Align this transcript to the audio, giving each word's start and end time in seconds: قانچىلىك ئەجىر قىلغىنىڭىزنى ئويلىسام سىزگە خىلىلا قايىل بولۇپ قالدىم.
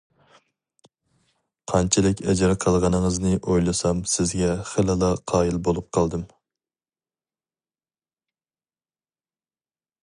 قانچىلىك 1.71 2.23
ئەجىر 2.31 2.53
قىلغىنىڭىزنى 2.63 3.35
ئويلىسام 3.41 4.01
سىزگە 4.15 4.49
خىلىلا 4.71 5.11
قايىل 5.33 5.61
بولۇپ 5.69 5.93
قالدىم. 5.99 6.25